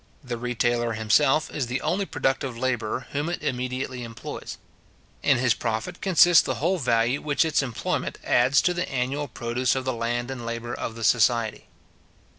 The 0.23 0.35
retailer 0.35 0.93
himself 0.93 1.51
is 1.53 1.67
the 1.67 1.79
only 1.81 2.05
productive 2.07 2.57
labourer 2.57 3.05
whom 3.11 3.29
it 3.29 3.43
immediately 3.43 4.03
employs. 4.03 4.57
In 5.21 5.37
his 5.37 5.53
profit 5.53 6.01
consists 6.01 6.41
the 6.43 6.55
whole 6.55 6.79
value 6.79 7.21
which 7.21 7.45
its 7.45 7.61
employment 7.61 8.17
adds 8.23 8.63
to 8.63 8.73
the 8.73 8.91
annual 8.91 9.27
produce 9.27 9.75
of 9.75 9.85
the 9.85 9.93
land 9.93 10.31
and 10.31 10.43
labour 10.43 10.73
of 10.73 10.95
the 10.95 11.03
society. 11.03 11.67